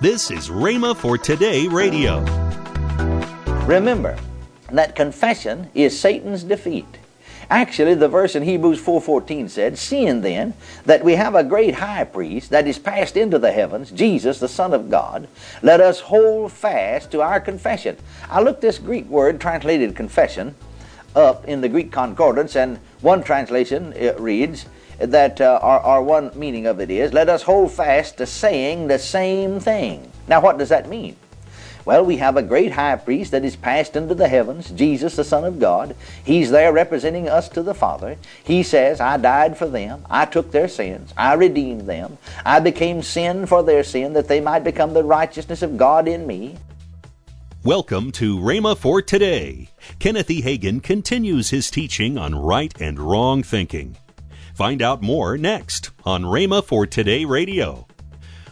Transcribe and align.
This 0.00 0.32
is 0.32 0.48
Rhema 0.48 0.96
for 0.96 1.16
Today 1.16 1.68
Radio. 1.68 2.18
Remember 3.64 4.18
that 4.72 4.96
confession 4.96 5.70
is 5.72 5.98
Satan's 5.98 6.42
defeat. 6.42 6.98
Actually, 7.48 7.94
the 7.94 8.08
verse 8.08 8.34
in 8.34 8.42
Hebrews 8.42 8.80
4:14 8.80 9.48
said, 9.48 9.78
"Seeing 9.78 10.22
then 10.22 10.54
that 10.84 11.04
we 11.04 11.14
have 11.14 11.36
a 11.36 11.44
great 11.44 11.76
high 11.76 12.02
priest 12.02 12.50
that 12.50 12.66
is 12.66 12.76
passed 12.76 13.16
into 13.16 13.38
the 13.38 13.52
heavens, 13.52 13.92
Jesus, 13.92 14.40
the 14.40 14.48
Son 14.48 14.74
of 14.74 14.90
God, 14.90 15.28
let 15.62 15.80
us 15.80 16.00
hold 16.00 16.50
fast 16.50 17.12
to 17.12 17.22
our 17.22 17.38
confession." 17.38 17.96
I 18.28 18.40
looked 18.40 18.62
this 18.62 18.78
Greek 18.78 19.08
word 19.08 19.40
translated 19.40 19.94
confession 19.94 20.56
up 21.14 21.44
in 21.46 21.60
the 21.60 21.68
Greek 21.68 21.92
concordance, 21.92 22.56
and 22.56 22.78
one 23.00 23.22
translation 23.22 23.94
it 23.96 24.18
reads 24.18 24.66
that, 24.98 25.40
uh, 25.40 25.58
or, 25.62 25.84
or 25.84 26.02
one 26.02 26.30
meaning 26.34 26.66
of 26.66 26.80
it 26.80 26.90
is, 26.90 27.12
"Let 27.12 27.28
us 27.28 27.42
hold 27.42 27.72
fast 27.72 28.18
to 28.18 28.26
saying 28.26 28.88
the 28.88 28.98
same 28.98 29.60
thing." 29.60 30.10
Now, 30.28 30.40
what 30.40 30.58
does 30.58 30.70
that 30.70 30.88
mean? 30.88 31.16
Well, 31.84 32.02
we 32.02 32.16
have 32.16 32.38
a 32.38 32.42
great 32.42 32.72
high 32.72 32.96
priest 32.96 33.32
that 33.32 33.44
is 33.44 33.56
passed 33.56 33.94
into 33.94 34.14
the 34.14 34.28
heavens, 34.28 34.70
Jesus, 34.70 35.16
the 35.16 35.24
Son 35.24 35.44
of 35.44 35.60
God. 35.60 35.94
He's 36.24 36.50
there 36.50 36.72
representing 36.72 37.28
us 37.28 37.46
to 37.50 37.62
the 37.62 37.74
Father. 37.74 38.16
He 38.42 38.62
says, 38.62 39.00
I 39.00 39.18
died 39.18 39.58
for 39.58 39.66
them. 39.66 40.06
I 40.08 40.24
took 40.24 40.50
their 40.50 40.66
sins. 40.66 41.12
I 41.14 41.34
redeemed 41.34 41.82
them. 41.82 42.16
I 42.42 42.60
became 42.60 43.02
sin 43.02 43.44
for 43.44 43.62
their 43.62 43.84
sin 43.84 44.14
that 44.14 44.28
they 44.28 44.40
might 44.40 44.64
become 44.64 44.94
the 44.94 45.04
righteousness 45.04 45.60
of 45.60 45.76
God 45.76 46.08
in 46.08 46.26
me. 46.26 46.56
Welcome 47.62 48.12
to 48.12 48.38
Rhema 48.38 48.78
for 48.78 49.02
Today. 49.02 49.68
Kenneth 49.98 50.30
E. 50.30 50.40
Hagin 50.40 50.82
continues 50.82 51.50
his 51.50 51.70
teaching 51.70 52.16
on 52.16 52.34
right 52.34 52.72
and 52.80 52.98
wrong 52.98 53.42
thinking. 53.42 53.96
Find 54.54 54.82
out 54.82 55.02
more 55.02 55.36
next 55.36 55.90
on 56.04 56.22
Rhema 56.22 56.62
for 56.62 56.86
Today 56.86 57.24
Radio. 57.24 57.88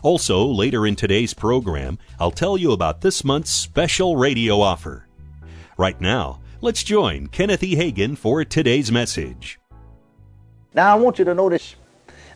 Also, 0.03 0.45
later 0.45 0.85
in 0.85 0.97
today's 0.97 1.33
program, 1.33 1.97
I'll 2.19 2.33
tell 2.33 2.59
you 2.59 2.73
about 2.73 3.03
this 3.03 3.23
month's 3.23 3.53
special 3.53 4.17
radio 4.17 4.61
offer. 4.61 5.07
Right 5.77 6.01
now, 6.01 6.41
let's 6.61 6.83
join 6.83 7.29
Kenneth 7.29 7.63
E. 7.63 7.77
Hagin 7.77 8.19
for 8.19 8.45
today's 8.45 8.91
message. 8.91 9.61
Now, 10.75 10.93
I 10.93 10.99
want 10.99 11.21
you 11.21 11.25
to 11.25 11.35
notice 11.35 11.77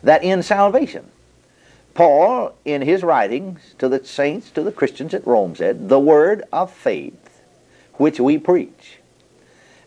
that 0.01 0.23
in 0.23 0.43
salvation, 0.43 1.11
Paul, 1.93 2.55
in 2.63 2.83
his 2.83 3.03
writings 3.03 3.75
to 3.79 3.89
the 3.89 4.05
saints, 4.05 4.49
to 4.51 4.63
the 4.63 4.71
Christians 4.71 5.13
at 5.13 5.27
Rome, 5.27 5.57
said, 5.57 5.89
The 5.89 5.99
word 5.99 6.43
of 6.53 6.71
faith 6.71 7.41
which 7.95 8.17
we 8.17 8.37
preach. 8.37 8.96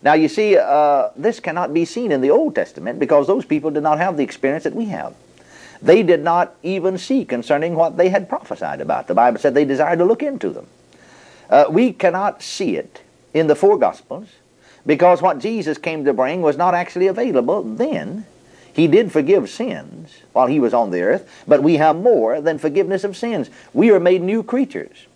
Now, 0.03 0.15
you 0.15 0.29
see, 0.29 0.56
uh, 0.56 1.11
this 1.15 1.41
cannot 1.41 1.75
be 1.75 1.84
seen 1.84 2.11
in 2.11 2.20
the 2.20 2.31
Old 2.31 2.55
Testament 2.55 2.98
because 2.98 3.27
those 3.27 3.45
people 3.45 3.70
did 3.70 3.83
not 3.83 3.98
have 3.98 4.17
the 4.17 4.23
experience 4.23 4.65
that 4.65 4.75
we 4.75 4.87
have. 4.87 5.15
They 5.83 6.03
did 6.03 6.23
not 6.23 6.55
even 6.62 6.98
see 6.98 7.25
concerning 7.25 7.75
what 7.75 7.97
they 7.97 8.09
had 8.09 8.28
prophesied 8.28 8.81
about. 8.81 9.09
The 9.09 9.15
Bible 9.15 9.39
said 9.39 9.55
they 9.55 9.65
desired 9.65 9.98
to 9.98 10.05
look 10.05 10.23
into 10.23 10.51
them. 10.51 10.67
Uh, 11.48 11.67
we 11.69 11.93
cannot 11.93 12.43
see 12.43 12.77
it 12.77 13.03
in 13.34 13.47
the 13.47 13.55
four 13.55 13.78
Gospels 13.78 14.28
because 14.87 15.21
what 15.21 15.39
Jesus 15.39 15.78
came 15.78 16.05
to 16.05 16.12
bring 16.12 16.43
was 16.43 16.56
not 16.56 16.75
actually 16.75 17.06
available 17.06 17.62
then. 17.62 18.27
He 18.73 18.87
did 18.87 19.11
forgive 19.11 19.51
sins 19.51 20.19
while 20.33 20.47
he 20.47 20.61
was 20.61 20.73
on 20.73 20.91
the 20.91 21.03
earth, 21.03 21.28
but 21.47 21.62
we 21.62 21.77
have 21.77 21.97
more 21.97 22.41
than 22.41 22.59
forgiveness 22.59 23.05
of 23.05 23.17
sins. 23.17 23.51
We 23.75 23.91
are 23.91 24.01
made 24.01 24.23
new 24.23 24.43
creatures. 24.43 25.06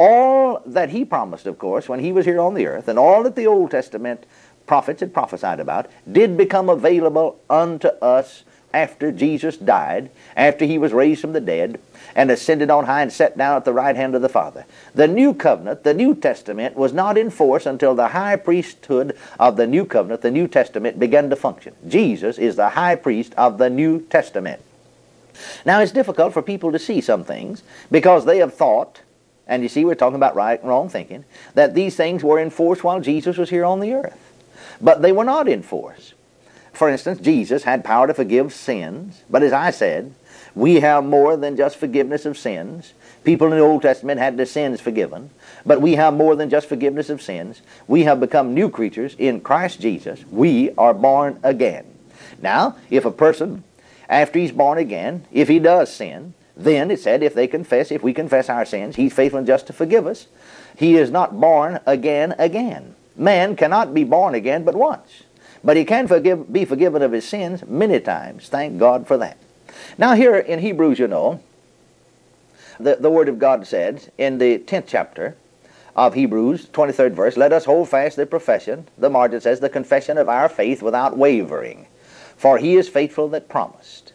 All 0.00 0.62
that 0.64 0.90
he 0.90 1.04
promised, 1.04 1.44
of 1.46 1.58
course, 1.58 1.88
when 1.88 1.98
he 1.98 2.12
was 2.12 2.24
here 2.24 2.38
on 2.38 2.54
the 2.54 2.68
earth, 2.68 2.86
and 2.86 3.00
all 3.00 3.24
that 3.24 3.34
the 3.34 3.48
Old 3.48 3.72
Testament 3.72 4.24
prophets 4.64 5.00
had 5.00 5.12
prophesied 5.12 5.58
about, 5.58 5.90
did 6.10 6.36
become 6.36 6.68
available 6.68 7.40
unto 7.50 7.88
us 8.00 8.44
after 8.72 9.10
Jesus 9.10 9.56
died, 9.56 10.08
after 10.36 10.64
he 10.64 10.78
was 10.78 10.92
raised 10.92 11.20
from 11.20 11.32
the 11.32 11.40
dead, 11.40 11.80
and 12.14 12.30
ascended 12.30 12.70
on 12.70 12.84
high 12.84 13.02
and 13.02 13.12
sat 13.12 13.36
down 13.36 13.56
at 13.56 13.64
the 13.64 13.72
right 13.72 13.96
hand 13.96 14.14
of 14.14 14.22
the 14.22 14.28
Father. 14.28 14.66
The 14.94 15.08
new 15.08 15.34
covenant, 15.34 15.82
the 15.82 15.94
New 15.94 16.14
Testament, 16.14 16.76
was 16.76 16.92
not 16.92 17.18
in 17.18 17.28
force 17.28 17.66
until 17.66 17.96
the 17.96 18.08
high 18.08 18.36
priesthood 18.36 19.16
of 19.40 19.56
the 19.56 19.66
new 19.66 19.84
covenant, 19.84 20.22
the 20.22 20.30
New 20.30 20.46
Testament, 20.46 21.00
began 21.00 21.28
to 21.28 21.34
function. 21.34 21.74
Jesus 21.88 22.38
is 22.38 22.54
the 22.54 22.68
high 22.68 22.94
priest 22.94 23.34
of 23.34 23.58
the 23.58 23.68
New 23.68 24.02
Testament. 24.02 24.62
Now, 25.66 25.80
it's 25.80 25.90
difficult 25.90 26.32
for 26.32 26.42
people 26.42 26.70
to 26.70 26.78
see 26.78 27.00
some 27.00 27.24
things 27.24 27.64
because 27.90 28.26
they 28.26 28.38
have 28.38 28.54
thought, 28.54 29.00
and 29.48 29.62
you 29.62 29.68
see, 29.68 29.84
we're 29.84 29.94
talking 29.94 30.16
about 30.16 30.36
right 30.36 30.60
and 30.60 30.68
wrong 30.68 30.88
thinking, 30.88 31.24
that 31.54 31.74
these 31.74 31.96
things 31.96 32.22
were 32.22 32.38
in 32.38 32.50
force 32.50 32.84
while 32.84 33.00
Jesus 33.00 33.38
was 33.38 33.50
here 33.50 33.64
on 33.64 33.80
the 33.80 33.94
earth. 33.94 34.18
But 34.80 35.02
they 35.02 35.10
were 35.10 35.24
not 35.24 35.48
in 35.48 35.62
force. 35.62 36.14
For 36.72 36.88
instance, 36.88 37.20
Jesus 37.20 37.64
had 37.64 37.82
power 37.82 38.06
to 38.06 38.14
forgive 38.14 38.52
sins, 38.52 39.22
but 39.28 39.42
as 39.42 39.52
I 39.52 39.70
said, 39.70 40.14
we 40.54 40.76
have 40.80 41.04
more 41.04 41.36
than 41.36 41.56
just 41.56 41.76
forgiveness 41.76 42.26
of 42.26 42.38
sins. 42.38 42.92
People 43.24 43.48
in 43.48 43.58
the 43.58 43.64
Old 43.64 43.82
Testament 43.82 44.20
had 44.20 44.36
their 44.36 44.46
sins 44.46 44.80
forgiven, 44.80 45.30
but 45.66 45.80
we 45.80 45.94
have 45.96 46.14
more 46.14 46.36
than 46.36 46.50
just 46.50 46.68
forgiveness 46.68 47.10
of 47.10 47.22
sins. 47.22 47.62
We 47.86 48.04
have 48.04 48.20
become 48.20 48.54
new 48.54 48.70
creatures 48.70 49.16
in 49.18 49.40
Christ 49.40 49.80
Jesus. 49.80 50.24
We 50.30 50.70
are 50.76 50.94
born 50.94 51.40
again. 51.42 51.86
Now, 52.40 52.76
if 52.90 53.04
a 53.04 53.10
person, 53.10 53.64
after 54.08 54.38
he's 54.38 54.52
born 54.52 54.78
again, 54.78 55.26
if 55.32 55.48
he 55.48 55.58
does 55.58 55.92
sin, 55.92 56.34
then 56.58 56.90
it 56.90 56.98
said 56.98 57.22
if 57.22 57.34
they 57.34 57.46
confess, 57.46 57.92
if 57.92 58.02
we 58.02 58.12
confess 58.12 58.48
our 58.48 58.64
sins, 58.64 58.96
he's 58.96 59.12
faithful 59.12 59.38
and 59.38 59.46
just 59.46 59.68
to 59.68 59.72
forgive 59.72 60.06
us. 60.06 60.26
He 60.76 60.96
is 60.96 61.10
not 61.10 61.40
born 61.40 61.78
again 61.86 62.34
again. 62.38 62.96
Man 63.16 63.56
cannot 63.56 63.94
be 63.94 64.04
born 64.04 64.34
again 64.34 64.64
but 64.64 64.74
once. 64.74 65.22
But 65.62 65.76
he 65.76 65.84
can 65.84 66.08
forgive, 66.08 66.52
be 66.52 66.64
forgiven 66.64 67.02
of 67.02 67.12
his 67.12 67.26
sins 67.26 67.64
many 67.66 68.00
times. 68.00 68.48
Thank 68.48 68.78
God 68.78 69.06
for 69.06 69.16
that. 69.18 69.38
Now, 69.96 70.14
here 70.14 70.36
in 70.36 70.58
Hebrews, 70.60 70.98
you 70.98 71.08
know, 71.08 71.40
the, 72.78 72.96
the 72.96 73.10
Word 73.10 73.28
of 73.28 73.38
God 73.38 73.66
said 73.66 74.12
in 74.18 74.38
the 74.38 74.58
10th 74.58 74.84
chapter 74.86 75.36
of 75.96 76.14
Hebrews, 76.14 76.66
23rd 76.66 77.12
verse, 77.12 77.36
Let 77.36 77.52
us 77.52 77.64
hold 77.64 77.88
fast 77.88 78.16
the 78.16 78.26
profession, 78.26 78.86
the 78.96 79.10
margin 79.10 79.40
says, 79.40 79.60
the 79.60 79.68
confession 79.68 80.16
of 80.16 80.28
our 80.28 80.48
faith 80.48 80.80
without 80.80 81.16
wavering, 81.16 81.86
for 82.36 82.58
he 82.58 82.76
is 82.76 82.88
faithful 82.88 83.28
that 83.30 83.48
promised. 83.48 84.12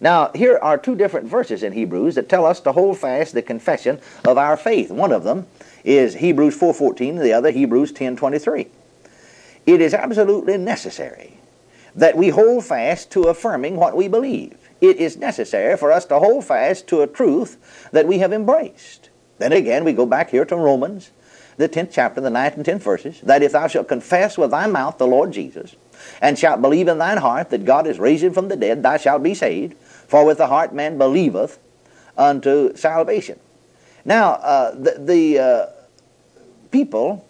Now, 0.00 0.30
here 0.34 0.58
are 0.60 0.76
two 0.76 0.94
different 0.94 1.26
verses 1.26 1.62
in 1.62 1.72
Hebrews 1.72 2.16
that 2.16 2.28
tell 2.28 2.44
us 2.44 2.60
to 2.60 2.72
hold 2.72 2.98
fast 2.98 3.34
the 3.34 3.42
confession 3.42 4.00
of 4.24 4.36
our 4.36 4.56
faith. 4.56 4.90
One 4.90 5.12
of 5.12 5.24
them 5.24 5.46
is 5.84 6.14
Hebrews 6.14 6.58
4.14, 6.58 7.22
the 7.22 7.32
other 7.32 7.50
Hebrews 7.50 7.92
10.23 7.92 8.68
it 9.66 9.80
is 9.80 9.92
absolutely 9.92 10.56
necessary 10.56 11.34
that 11.94 12.16
we 12.16 12.28
hold 12.28 12.64
fast 12.64 13.10
to 13.10 13.24
affirming 13.24 13.76
what 13.76 13.96
we 13.96 14.06
believe. 14.06 14.56
It 14.80 14.98
is 14.98 15.16
necessary 15.16 15.76
for 15.76 15.90
us 15.90 16.04
to 16.06 16.18
hold 16.18 16.44
fast 16.44 16.86
to 16.88 17.02
a 17.02 17.06
truth 17.06 17.88
that 17.90 18.06
we 18.06 18.18
have 18.18 18.32
embraced. 18.32 19.10
Then 19.38 19.52
again, 19.52 19.84
we 19.84 19.92
go 19.92 20.06
back 20.06 20.30
here 20.30 20.44
to 20.44 20.56
Romans, 20.56 21.10
the 21.56 21.68
10th 21.68 21.90
chapter, 21.92 22.20
the 22.20 22.30
9th 22.30 22.56
and 22.56 22.64
10th 22.64 22.82
verses, 22.82 23.20
that 23.22 23.42
if 23.42 23.52
thou 23.52 23.66
shalt 23.66 23.88
confess 23.88 24.36
with 24.36 24.50
thy 24.50 24.66
mouth 24.66 24.98
the 24.98 25.06
Lord 25.06 25.32
Jesus, 25.32 25.76
and 26.20 26.38
shalt 26.38 26.60
believe 26.60 26.88
in 26.88 26.98
thine 26.98 27.18
heart 27.18 27.50
that 27.50 27.64
God 27.64 27.86
is 27.86 27.98
raised 27.98 28.34
from 28.34 28.48
the 28.48 28.56
dead, 28.56 28.82
thou 28.82 28.96
shalt 28.96 29.22
be 29.22 29.34
saved. 29.34 29.76
For 29.78 30.24
with 30.24 30.38
the 30.38 30.46
heart 30.46 30.74
man 30.74 30.98
believeth 30.98 31.58
unto 32.16 32.76
salvation. 32.76 33.40
Now, 34.04 34.32
uh, 34.34 34.74
the, 34.74 34.96
the 34.98 35.38
uh, 35.38 35.66
people 36.70 37.26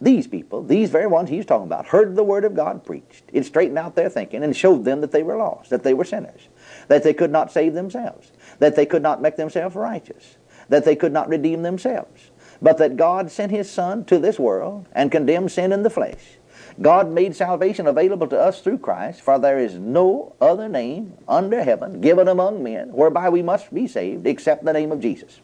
these 0.00 0.28
people, 0.28 0.62
these 0.62 0.90
very 0.90 1.06
ones 1.06 1.28
he's 1.28 1.44
talking 1.44 1.66
about, 1.66 1.86
heard 1.86 2.14
the 2.14 2.22
word 2.22 2.44
of 2.44 2.54
God 2.54 2.84
preached. 2.84 3.24
It 3.32 3.44
straightened 3.44 3.78
out 3.78 3.96
their 3.96 4.08
thinking 4.08 4.44
and 4.44 4.56
showed 4.56 4.84
them 4.84 5.00
that 5.00 5.10
they 5.10 5.24
were 5.24 5.36
lost, 5.36 5.70
that 5.70 5.82
they 5.82 5.94
were 5.94 6.04
sinners, 6.04 6.42
that 6.86 7.02
they 7.02 7.12
could 7.12 7.32
not 7.32 7.50
save 7.50 7.74
themselves, 7.74 8.30
that 8.60 8.76
they 8.76 8.86
could 8.86 9.02
not 9.02 9.20
make 9.20 9.36
themselves 9.36 9.74
righteous, 9.74 10.36
that 10.68 10.84
they 10.84 10.94
could 10.94 11.12
not 11.12 11.28
redeem 11.28 11.62
themselves, 11.62 12.27
but 12.60 12.78
that 12.78 12.96
God 12.96 13.30
sent 13.30 13.52
his 13.52 13.70
Son 13.70 14.04
to 14.06 14.18
this 14.18 14.38
world 14.38 14.86
and 14.92 15.12
condemned 15.12 15.52
sin 15.52 15.72
in 15.72 15.82
the 15.82 15.90
flesh. 15.90 16.38
God 16.80 17.10
made 17.10 17.34
salvation 17.34 17.86
available 17.86 18.28
to 18.28 18.38
us 18.38 18.60
through 18.60 18.78
Christ, 18.78 19.20
for 19.20 19.38
there 19.38 19.58
is 19.58 19.74
no 19.74 20.34
other 20.40 20.68
name 20.68 21.14
under 21.26 21.64
heaven 21.64 22.00
given 22.00 22.28
among 22.28 22.62
men 22.62 22.92
whereby 22.92 23.28
we 23.28 23.42
must 23.42 23.74
be 23.74 23.88
saved 23.88 24.26
except 24.26 24.64
the 24.64 24.72
name 24.72 24.92
of 24.92 25.00
Jesus. 25.00 25.40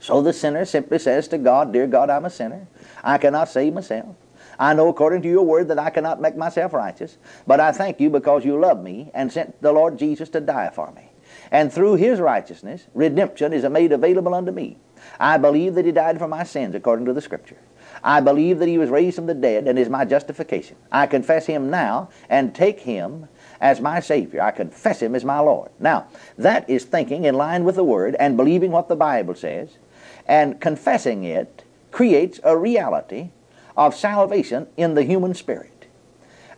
So 0.00 0.22
the 0.22 0.32
sinner 0.32 0.64
simply 0.64 0.98
says 0.98 1.28
to 1.28 1.38
God, 1.38 1.72
Dear 1.72 1.86
God, 1.86 2.10
I'm 2.10 2.24
a 2.24 2.30
sinner. 2.30 2.66
I 3.02 3.18
cannot 3.18 3.48
save 3.48 3.74
myself. 3.74 4.16
I 4.58 4.74
know 4.74 4.88
according 4.88 5.22
to 5.22 5.28
your 5.28 5.44
word 5.44 5.68
that 5.68 5.78
I 5.78 5.90
cannot 5.90 6.20
make 6.20 6.36
myself 6.36 6.72
righteous, 6.72 7.16
but 7.46 7.60
I 7.60 7.72
thank 7.72 8.00
you 8.00 8.10
because 8.10 8.44
you 8.44 8.58
love 8.58 8.82
me 8.82 9.10
and 9.14 9.32
sent 9.32 9.60
the 9.62 9.72
Lord 9.72 9.98
Jesus 9.98 10.28
to 10.30 10.40
die 10.40 10.70
for 10.70 10.92
me. 10.92 11.10
And 11.50 11.72
through 11.72 11.96
his 11.96 12.20
righteousness, 12.20 12.86
redemption 12.94 13.52
is 13.52 13.64
made 13.64 13.92
available 13.92 14.34
unto 14.34 14.52
me. 14.52 14.78
I 15.18 15.38
believe 15.38 15.74
that 15.74 15.84
he 15.84 15.92
died 15.92 16.18
for 16.18 16.28
my 16.28 16.44
sins 16.44 16.74
according 16.74 17.06
to 17.06 17.12
the 17.12 17.20
scripture. 17.20 17.58
I 18.02 18.20
believe 18.20 18.58
that 18.58 18.68
he 18.68 18.78
was 18.78 18.90
raised 18.90 19.16
from 19.16 19.26
the 19.26 19.34
dead 19.34 19.66
and 19.66 19.78
is 19.78 19.88
my 19.88 20.04
justification. 20.04 20.76
I 20.92 21.06
confess 21.06 21.46
him 21.46 21.70
now 21.70 22.10
and 22.28 22.54
take 22.54 22.80
him 22.80 23.28
as 23.60 23.80
my 23.80 24.00
Savior. 24.00 24.42
I 24.42 24.50
confess 24.50 25.00
him 25.00 25.14
as 25.14 25.24
my 25.24 25.38
Lord. 25.38 25.70
Now, 25.80 26.08
that 26.36 26.68
is 26.68 26.84
thinking 26.84 27.24
in 27.24 27.34
line 27.34 27.64
with 27.64 27.76
the 27.76 27.84
Word 27.84 28.14
and 28.16 28.36
believing 28.36 28.72
what 28.72 28.88
the 28.88 28.96
Bible 28.96 29.34
says 29.34 29.78
and 30.26 30.60
confessing 30.60 31.24
it 31.24 31.64
creates 31.90 32.40
a 32.44 32.56
reality 32.56 33.30
of 33.76 33.94
salvation 33.94 34.66
in 34.76 34.94
the 34.94 35.04
human 35.04 35.34
spirit. 35.34 35.86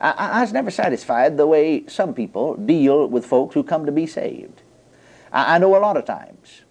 I, 0.01 0.11
I, 0.11 0.41
was 0.43 0.53
never 0.53 0.71
satisfied 0.71 1.37
the 1.37 1.47
way 1.47 1.87
some 1.87 2.13
people 2.13 2.57
deal 2.57 3.07
with 3.07 3.25
folks 3.25 3.55
who 3.55 3.63
come 3.63 3.87
to 3.87 3.93
be 3.93 4.07
saved. 4.07 4.63
I, 5.33 5.55
I 5.55 5.59
know 5.59 5.77
a 5.77 5.81
lot 5.81 5.97
of 5.97 6.05
times 6.05 6.63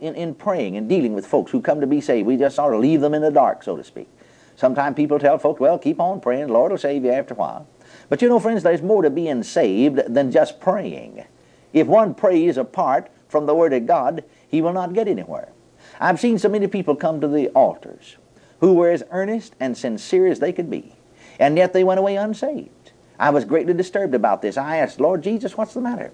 in, 0.00 0.14
in 0.14 0.34
praying 0.34 0.76
and 0.76 0.88
dealing 0.88 1.14
with 1.14 1.26
folks 1.26 1.52
who 1.52 1.60
come 1.60 1.80
to 1.80 1.86
be 1.86 2.00
saved. 2.00 2.26
We 2.26 2.36
just 2.36 2.56
sort 2.56 2.74
of 2.74 2.80
leave 2.80 3.00
them 3.00 3.14
in 3.14 3.22
the 3.22 3.30
dark, 3.30 3.62
so 3.62 3.76
to 3.76 3.84
speak. 3.84 4.08
Sometimes 4.56 4.96
people 4.96 5.18
tell 5.18 5.38
folks, 5.38 5.60
well, 5.60 5.78
keep 5.78 6.00
on 6.00 6.20
praying, 6.20 6.48
the 6.48 6.52
Lord 6.52 6.70
will 6.70 6.78
save 6.78 7.04
you 7.04 7.12
after 7.12 7.34
a 7.34 7.36
while. 7.36 7.66
But 8.08 8.20
you 8.20 8.28
know, 8.28 8.38
friends, 8.38 8.62
there's 8.62 8.82
more 8.82 9.02
to 9.02 9.10
being 9.10 9.42
saved 9.42 10.02
than 10.12 10.30
just 10.30 10.60
praying. 10.60 11.24
If 11.72 11.86
one 11.86 12.14
prays 12.14 12.56
apart 12.56 13.10
from 13.28 13.46
the 13.46 13.54
Word 13.54 13.72
of 13.72 13.86
God, 13.86 14.24
he 14.48 14.60
will 14.60 14.72
not 14.72 14.92
get 14.92 15.08
anywhere. 15.08 15.52
I've 16.00 16.20
seen 16.20 16.38
so 16.38 16.48
many 16.48 16.66
people 16.66 16.96
come 16.96 17.20
to 17.20 17.28
the 17.28 17.48
altars 17.48 18.16
who 18.60 18.74
were 18.74 18.90
as 18.90 19.02
earnest 19.10 19.54
and 19.60 19.76
sincere 19.76 20.26
as 20.26 20.40
they 20.40 20.52
could 20.52 20.68
be, 20.68 20.94
and 21.38 21.56
yet 21.56 21.72
they 21.72 21.84
went 21.84 22.00
away 22.00 22.16
unsaved. 22.16 22.92
I 23.18 23.30
was 23.30 23.44
greatly 23.44 23.74
disturbed 23.74 24.14
about 24.14 24.42
this. 24.42 24.56
I 24.56 24.78
asked, 24.78 25.00
Lord 25.00 25.22
Jesus, 25.22 25.56
what's 25.56 25.74
the 25.74 25.80
matter? 25.80 26.10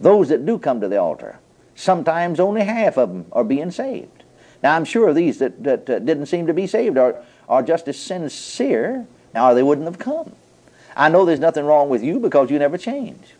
Those 0.00 0.28
that 0.28 0.46
do 0.46 0.58
come 0.58 0.80
to 0.80 0.88
the 0.88 1.00
altar, 1.00 1.38
sometimes 1.80 2.38
only 2.38 2.62
half 2.62 2.98
of 2.98 3.08
them 3.08 3.26
are 3.32 3.44
being 3.44 3.70
saved. 3.70 4.22
Now, 4.62 4.76
I'm 4.76 4.84
sure 4.84 5.14
these 5.14 5.38
that, 5.38 5.62
that 5.64 5.88
uh, 5.88 5.98
didn't 5.98 6.26
seem 6.26 6.46
to 6.46 6.54
be 6.54 6.66
saved 6.66 6.98
are, 6.98 7.22
are 7.48 7.62
just 7.62 7.88
as 7.88 7.98
sincere, 7.98 9.06
now 9.32 9.54
they 9.54 9.62
wouldn't 9.62 9.86
have 9.86 9.98
come. 9.98 10.32
I 10.94 11.08
know 11.08 11.24
there's 11.24 11.40
nothing 11.40 11.64
wrong 11.64 11.88
with 11.88 12.02
you 12.02 12.20
because 12.20 12.50
you 12.50 12.58
never 12.58 12.76
change. 12.76 13.34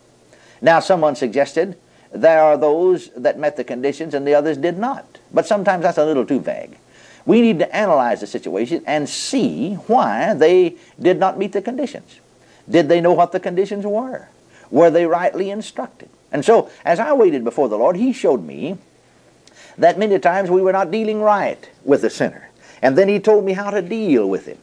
Now, 0.61 0.79
someone 0.79 1.15
suggested 1.15 1.77
there 2.11 2.41
are 2.41 2.57
those 2.57 3.09
that 3.15 3.37
met 3.37 3.57
the 3.57 3.63
conditions 3.63 4.13
and 4.13 4.25
the 4.25 4.33
others 4.33 4.57
did 4.57 4.77
not. 4.77 5.19
But 5.31 5.45
sometimes 5.45 5.83
that's 5.83 5.97
a 5.97 6.05
little 6.05 6.25
too 6.25 6.39
vague. 6.39 6.77
We 7.25 7.41
need 7.41 7.59
to 7.59 7.75
analyze 7.75 8.21
the 8.21 8.27
situation 8.27 8.83
and 8.87 9.07
see 9.07 9.75
why 9.75 10.33
they 10.33 10.77
did 10.99 11.19
not 11.19 11.37
meet 11.37 11.53
the 11.53 11.61
conditions. 11.61 12.19
Did 12.67 12.89
they 12.89 13.01
know 13.01 13.13
what 13.13 13.31
the 13.31 13.39
conditions 13.39 13.85
were? 13.85 14.27
Were 14.71 14.89
they 14.89 15.05
rightly 15.05 15.51
instructed? 15.51 16.09
And 16.31 16.45
so, 16.45 16.69
as 16.85 16.99
I 16.99 17.13
waited 17.13 17.43
before 17.43 17.69
the 17.69 17.77
Lord, 17.77 17.95
He 17.95 18.13
showed 18.13 18.43
me 18.43 18.77
that 19.77 19.99
many 19.99 20.17
times 20.19 20.49
we 20.49 20.61
were 20.61 20.71
not 20.71 20.91
dealing 20.91 21.21
right 21.21 21.69
with 21.83 22.01
the 22.01 22.09
sinner. 22.09 22.49
And 22.81 22.97
then 22.97 23.09
He 23.09 23.19
told 23.19 23.43
me 23.43 23.53
how 23.53 23.69
to 23.69 23.81
deal 23.81 24.29
with 24.29 24.45
him. 24.45 24.57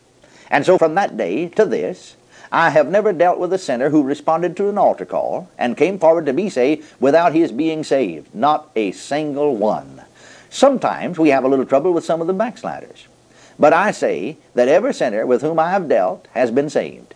And 0.51 0.65
so, 0.65 0.79
from 0.79 0.95
that 0.95 1.17
day 1.17 1.49
to 1.51 1.67
this, 1.67 2.17
I 2.51 2.71
have 2.71 2.89
never 2.89 3.13
dealt 3.13 3.39
with 3.39 3.53
a 3.53 3.59
sinner 3.59 3.91
who 3.91 4.03
responded 4.03 4.57
to 4.57 4.71
an 4.71 4.79
altar 4.79 5.05
call 5.05 5.51
and 5.59 5.77
came 5.77 5.99
forward 5.99 6.25
to 6.27 6.33
be 6.33 6.49
saved 6.49 6.91
without 6.99 7.35
his 7.35 7.53
being 7.53 7.85
saved. 7.85 8.35
Not 8.35 8.71
a 8.75 8.93
single 8.93 9.55
one. 9.55 10.03
Sometimes 10.49 11.19
we 11.19 11.29
have 11.29 11.45
a 11.45 11.49
little 11.49 11.67
trouble 11.67 11.93
with 11.93 12.07
some 12.07 12.23
of 12.23 12.27
the 12.27 12.33
backsliders. 12.33 13.07
But 13.59 13.75
I 13.75 13.91
say 13.91 14.39
that 14.55 14.69
every 14.69 14.95
sinner 14.95 15.27
with 15.27 15.43
whom 15.43 15.59
I 15.59 15.73
have 15.73 15.91
dealt 15.91 16.27
has 16.33 16.51
been 16.51 16.71
saved. 16.71 17.15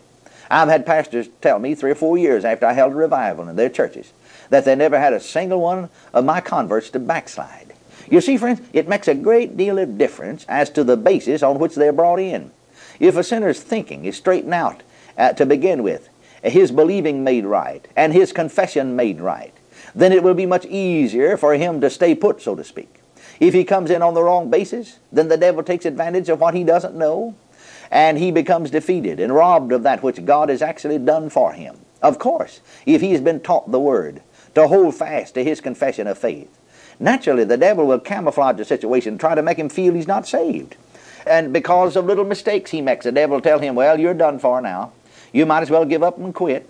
I've 0.50 0.68
had 0.68 0.84
pastors 0.84 1.28
tell 1.40 1.58
me 1.58 1.74
three 1.74 1.92
or 1.92 1.94
four 1.94 2.18
years 2.18 2.44
after 2.44 2.66
I 2.66 2.74
held 2.74 2.92
a 2.92 2.96
revival 2.96 3.48
in 3.48 3.56
their 3.56 3.70
churches 3.70 4.12
that 4.52 4.66
they 4.66 4.74
never 4.74 5.00
had 5.00 5.14
a 5.14 5.20
single 5.20 5.62
one 5.62 5.88
of 6.12 6.26
my 6.26 6.38
converts 6.38 6.90
to 6.90 6.98
backslide. 6.98 7.72
You 8.10 8.20
see, 8.20 8.36
friends, 8.36 8.60
it 8.74 8.86
makes 8.86 9.08
a 9.08 9.14
great 9.14 9.56
deal 9.56 9.78
of 9.78 9.96
difference 9.96 10.44
as 10.46 10.68
to 10.70 10.84
the 10.84 10.98
basis 10.98 11.42
on 11.42 11.58
which 11.58 11.74
they're 11.74 11.90
brought 11.90 12.20
in. 12.20 12.50
If 13.00 13.16
a 13.16 13.24
sinner's 13.24 13.62
thinking 13.62 14.04
is 14.04 14.18
straightened 14.18 14.52
out 14.52 14.82
uh, 15.16 15.32
to 15.32 15.46
begin 15.46 15.82
with, 15.82 16.10
his 16.42 16.70
believing 16.70 17.24
made 17.24 17.46
right, 17.46 17.88
and 17.96 18.12
his 18.12 18.30
confession 18.30 18.94
made 18.94 19.22
right, 19.22 19.54
then 19.94 20.12
it 20.12 20.22
will 20.22 20.34
be 20.34 20.44
much 20.44 20.66
easier 20.66 21.38
for 21.38 21.54
him 21.54 21.80
to 21.80 21.88
stay 21.88 22.14
put, 22.14 22.42
so 22.42 22.54
to 22.54 22.62
speak. 22.62 23.00
If 23.40 23.54
he 23.54 23.64
comes 23.64 23.90
in 23.90 24.02
on 24.02 24.12
the 24.12 24.22
wrong 24.22 24.50
basis, 24.50 24.98
then 25.10 25.28
the 25.28 25.38
devil 25.38 25.62
takes 25.62 25.86
advantage 25.86 26.28
of 26.28 26.40
what 26.40 26.52
he 26.52 26.62
doesn't 26.62 26.94
know, 26.94 27.36
and 27.90 28.18
he 28.18 28.30
becomes 28.30 28.70
defeated 28.70 29.18
and 29.18 29.34
robbed 29.34 29.72
of 29.72 29.82
that 29.84 30.02
which 30.02 30.26
God 30.26 30.50
has 30.50 30.60
actually 30.60 30.98
done 30.98 31.30
for 31.30 31.54
him. 31.54 31.78
Of 32.02 32.18
course, 32.18 32.60
if 32.84 33.00
he 33.00 33.12
has 33.12 33.20
been 33.20 33.40
taught 33.40 33.70
the 33.70 33.80
Word, 33.80 34.20
to 34.54 34.68
hold 34.68 34.94
fast 34.94 35.34
to 35.34 35.44
his 35.44 35.60
confession 35.60 36.06
of 36.06 36.18
faith, 36.18 36.50
naturally 37.00 37.44
the 37.44 37.56
devil 37.56 37.86
will 37.86 38.00
camouflage 38.00 38.56
the 38.56 38.64
situation, 38.64 39.18
try 39.18 39.34
to 39.34 39.42
make 39.42 39.58
him 39.58 39.68
feel 39.68 39.94
he's 39.94 40.06
not 40.06 40.26
saved. 40.26 40.76
And 41.26 41.52
because 41.52 41.96
of 41.96 42.06
little 42.06 42.24
mistakes 42.24 42.70
he 42.70 42.80
makes, 42.80 43.04
the 43.04 43.12
devil 43.12 43.36
will 43.36 43.42
tell 43.42 43.60
him, 43.60 43.74
well, 43.74 43.98
you're 43.98 44.14
done 44.14 44.38
for 44.38 44.60
now. 44.60 44.92
You 45.32 45.46
might 45.46 45.62
as 45.62 45.70
well 45.70 45.84
give 45.84 46.02
up 46.02 46.18
and 46.18 46.34
quit. 46.34 46.68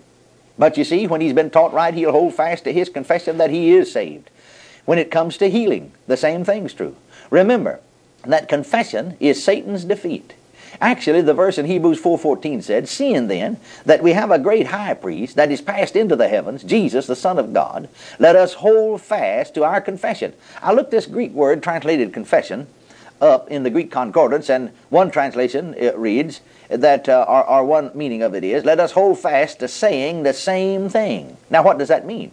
But 0.59 0.77
you 0.77 0.85
see, 0.85 1.07
when 1.07 1.21
he's 1.21 1.33
been 1.33 1.51
taught 1.51 1.73
right, 1.73 1.95
he'll 1.95 2.13
hold 2.13 2.35
fast 2.35 2.65
to 2.65 2.73
his 2.73 2.89
confession 2.89 3.39
that 3.39 3.51
he 3.51 3.73
is 3.73 3.91
saved. 3.91 4.31
When 4.85 4.99
it 4.99 5.11
comes 5.11 5.39
to 5.39 5.51
healing, 5.51 5.93
the 6.07 6.17
same 6.17 6.45
thing's 6.45 6.75
true. 6.75 6.97
Remember 7.31 7.81
that 8.25 8.49
confession 8.49 9.17
is 9.21 9.43
Satan's 9.43 9.85
defeat. 9.85 10.35
Actually, 10.81 11.21
the 11.21 11.35
verse 11.35 11.59
in 11.59 11.67
Hebrews 11.67 12.01
4.14 12.01 12.63
said, 12.63 12.89
Seeing 12.89 13.29
then 13.29 13.59
that 13.85 14.03
we 14.03 14.13
have 14.13 14.31
a 14.31 14.39
great 14.39 14.69
high 14.69 14.95
priest 14.95 15.37
that 15.37 15.51
is 15.51 15.61
passed 15.61 15.97
into 15.97 16.17
the 16.17 16.29
heavens, 16.29 16.65
Jesus, 16.65 17.07
the 17.07 17.17
Son 17.17 17.39
of 17.39 17.53
God, 17.53 17.89
let 18.19 18.37
us 18.37 18.55
hold 18.55 19.03
fast 19.03 19.55
to 19.55 19.65
our 19.65 19.81
confession. 19.81 20.33
I 20.63 20.73
looked 20.73 20.91
this 20.91 21.07
Greek 21.07 21.33
word 21.33 21.63
translated 21.63 22.13
confession 22.13 22.67
up 23.21 23.49
in 23.51 23.63
the 23.63 23.71
Greek 23.71 23.91
concordance, 23.91 24.51
and 24.51 24.71
one 24.89 25.11
translation 25.11 25.75
it 25.75 25.97
reads 25.97 26.41
that, 26.69 27.09
uh, 27.09 27.25
or, 27.29 27.49
or 27.49 27.65
one 27.65 27.91
meaning 27.95 28.23
of 28.23 28.35
it 28.35 28.43
is, 28.43 28.65
let 28.65 28.81
us 28.81 28.93
hold 28.93 29.19
fast 29.19 29.61
to 29.61 29.69
saying 29.69 30.25
the 30.25 30.33
same 30.33 30.89
thing. 30.89 31.37
Now, 31.49 31.63
what 31.63 31.79
does 31.79 31.89
that 31.89 32.05
mean? 32.05 32.33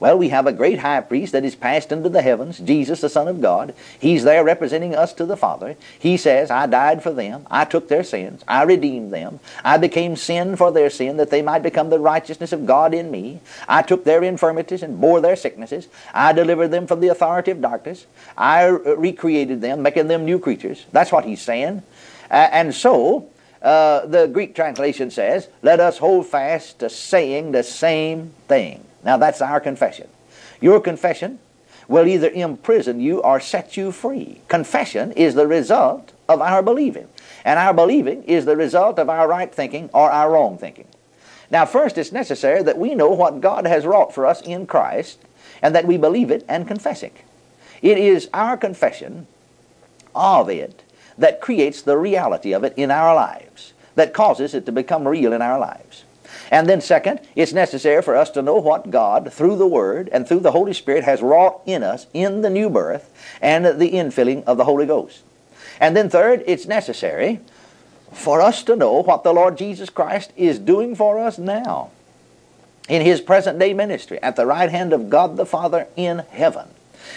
Well, 0.00 0.16
we 0.16 0.28
have 0.28 0.46
a 0.46 0.52
great 0.52 0.78
high 0.78 1.00
priest 1.00 1.32
that 1.32 1.44
is 1.44 1.56
passed 1.56 1.90
into 1.90 2.08
the 2.08 2.22
heavens, 2.22 2.58
Jesus, 2.58 3.00
the 3.00 3.08
Son 3.08 3.26
of 3.26 3.40
God. 3.40 3.74
He's 3.98 4.22
there 4.22 4.44
representing 4.44 4.94
us 4.94 5.12
to 5.14 5.26
the 5.26 5.36
Father. 5.36 5.76
He 5.98 6.16
says, 6.16 6.50
I 6.50 6.66
died 6.66 7.02
for 7.02 7.10
them. 7.10 7.46
I 7.50 7.64
took 7.64 7.88
their 7.88 8.04
sins. 8.04 8.44
I 8.46 8.62
redeemed 8.62 9.12
them. 9.12 9.40
I 9.64 9.76
became 9.76 10.14
sin 10.14 10.54
for 10.56 10.70
their 10.70 10.90
sin 10.90 11.16
that 11.16 11.30
they 11.30 11.42
might 11.42 11.62
become 11.64 11.90
the 11.90 11.98
righteousness 11.98 12.52
of 12.52 12.66
God 12.66 12.94
in 12.94 13.10
me. 13.10 13.40
I 13.66 13.82
took 13.82 14.04
their 14.04 14.22
infirmities 14.22 14.84
and 14.84 15.00
bore 15.00 15.20
their 15.20 15.36
sicknesses. 15.36 15.88
I 16.14 16.32
delivered 16.32 16.68
them 16.68 16.86
from 16.86 17.00
the 17.00 17.08
authority 17.08 17.50
of 17.50 17.60
darkness. 17.60 18.06
I 18.36 18.66
recreated 18.66 19.60
them, 19.60 19.82
making 19.82 20.06
them 20.06 20.24
new 20.24 20.38
creatures. 20.38 20.86
That's 20.92 21.10
what 21.10 21.24
he's 21.24 21.42
saying. 21.42 21.82
Uh, 22.30 22.48
and 22.52 22.74
so, 22.74 23.30
uh, 23.62 24.06
the 24.06 24.26
Greek 24.26 24.54
translation 24.54 25.10
says, 25.10 25.48
let 25.62 25.80
us 25.80 25.98
hold 25.98 26.26
fast 26.26 26.78
to 26.78 26.90
saying 26.90 27.52
the 27.52 27.62
same 27.62 28.32
thing. 28.46 28.84
Now 29.04 29.16
that's 29.16 29.40
our 29.40 29.60
confession. 29.60 30.08
Your 30.60 30.80
confession 30.80 31.38
will 31.88 32.06
either 32.06 32.28
imprison 32.28 33.00
you 33.00 33.20
or 33.20 33.40
set 33.40 33.76
you 33.76 33.90
free. 33.90 34.40
Confession 34.48 35.12
is 35.12 35.34
the 35.34 35.46
result 35.46 36.12
of 36.28 36.40
our 36.40 36.62
believing. 36.62 37.08
And 37.44 37.58
our 37.58 37.72
believing 37.72 38.22
is 38.24 38.44
the 38.44 38.56
result 38.56 38.98
of 38.98 39.08
our 39.08 39.26
right 39.26 39.52
thinking 39.52 39.88
or 39.94 40.10
our 40.10 40.30
wrong 40.30 40.58
thinking. 40.58 40.86
Now, 41.50 41.64
first, 41.64 41.96
it's 41.96 42.12
necessary 42.12 42.62
that 42.62 42.76
we 42.76 42.94
know 42.94 43.08
what 43.08 43.40
God 43.40 43.66
has 43.66 43.86
wrought 43.86 44.14
for 44.14 44.26
us 44.26 44.42
in 44.42 44.66
Christ 44.66 45.18
and 45.62 45.74
that 45.74 45.86
we 45.86 45.96
believe 45.96 46.30
it 46.30 46.44
and 46.46 46.68
confess 46.68 47.02
it. 47.02 47.16
It 47.80 47.96
is 47.96 48.28
our 48.34 48.56
confession 48.56 49.26
of 50.14 50.50
it 50.50 50.82
that 51.18 51.40
creates 51.40 51.82
the 51.82 51.98
reality 51.98 52.52
of 52.52 52.64
it 52.64 52.74
in 52.76 52.90
our 52.90 53.14
lives, 53.14 53.72
that 53.94 54.14
causes 54.14 54.54
it 54.54 54.64
to 54.66 54.72
become 54.72 55.06
real 55.06 55.32
in 55.32 55.42
our 55.42 55.58
lives. 55.58 56.04
And 56.50 56.68
then, 56.68 56.80
second, 56.80 57.20
it's 57.34 57.52
necessary 57.52 58.02
for 58.02 58.16
us 58.16 58.30
to 58.30 58.42
know 58.42 58.56
what 58.56 58.90
God, 58.90 59.32
through 59.32 59.56
the 59.56 59.66
Word 59.66 60.08
and 60.12 60.26
through 60.26 60.40
the 60.40 60.52
Holy 60.52 60.72
Spirit, 60.72 61.04
has 61.04 61.22
wrought 61.22 61.60
in 61.66 61.82
us 61.82 62.06
in 62.14 62.42
the 62.42 62.50
new 62.50 62.70
birth 62.70 63.10
and 63.42 63.80
the 63.80 63.90
infilling 63.90 64.44
of 64.44 64.56
the 64.56 64.64
Holy 64.64 64.86
Ghost. 64.86 65.22
And 65.80 65.96
then, 65.96 66.08
third, 66.08 66.42
it's 66.46 66.66
necessary 66.66 67.40
for 68.12 68.40
us 68.40 68.62
to 68.64 68.76
know 68.76 69.02
what 69.02 69.24
the 69.24 69.34
Lord 69.34 69.58
Jesus 69.58 69.90
Christ 69.90 70.32
is 70.36 70.58
doing 70.58 70.94
for 70.94 71.18
us 71.18 71.38
now 71.38 71.90
in 72.88 73.02
His 73.02 73.20
present 73.20 73.58
day 73.58 73.74
ministry 73.74 74.20
at 74.22 74.36
the 74.36 74.46
right 74.46 74.70
hand 74.70 74.92
of 74.92 75.10
God 75.10 75.36
the 75.36 75.46
Father 75.46 75.86
in 75.96 76.20
heaven. 76.30 76.68